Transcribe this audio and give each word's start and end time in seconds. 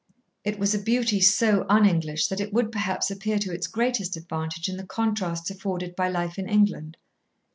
It 0.43 0.57
was 0.57 0.73
a 0.73 0.79
beauty 0.81 1.19
so 1.19 1.63
un 1.69 1.85
English 1.85 2.27
that 2.29 2.39
it 2.39 2.51
would 2.51 2.71
perhaps 2.71 3.11
appear 3.11 3.37
to 3.37 3.53
its 3.53 3.67
greatest 3.67 4.17
advantage 4.17 4.67
in 4.67 4.77
the 4.77 4.87
contrasts 4.87 5.51
afforded 5.51 5.95
by 5.95 6.09
life 6.09 6.39
in 6.39 6.49
England. 6.49 6.97